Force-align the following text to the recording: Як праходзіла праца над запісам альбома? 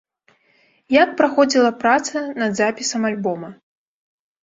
Як 0.95 1.09
праходзіла 1.19 1.71
праца 1.85 2.25
над 2.43 2.51
запісам 2.63 3.01
альбома? 3.15 3.55